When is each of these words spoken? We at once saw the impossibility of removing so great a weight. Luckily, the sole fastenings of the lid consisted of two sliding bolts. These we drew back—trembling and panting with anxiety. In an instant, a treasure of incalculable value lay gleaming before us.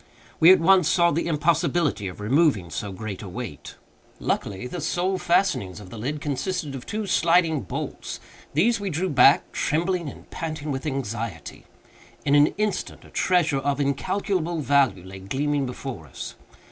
We 0.39 0.51
at 0.51 0.59
once 0.59 0.89
saw 0.89 1.11
the 1.11 1.27
impossibility 1.27 2.07
of 2.07 2.19
removing 2.19 2.71
so 2.71 2.91
great 2.91 3.21
a 3.21 3.29
weight. 3.29 3.75
Luckily, 4.19 4.65
the 4.65 4.81
sole 4.81 5.19
fastenings 5.19 5.79
of 5.79 5.91
the 5.91 5.97
lid 5.99 6.19
consisted 6.21 6.73
of 6.73 6.87
two 6.87 7.05
sliding 7.05 7.61
bolts. 7.61 8.19
These 8.55 8.79
we 8.79 8.89
drew 8.89 9.09
back—trembling 9.09 10.09
and 10.09 10.27
panting 10.31 10.71
with 10.71 10.87
anxiety. 10.87 11.65
In 12.25 12.33
an 12.33 12.47
instant, 12.57 13.05
a 13.05 13.11
treasure 13.11 13.59
of 13.59 13.79
incalculable 13.79 14.61
value 14.61 15.03
lay 15.03 15.19
gleaming 15.19 15.67
before 15.67 16.07
us. 16.07 16.33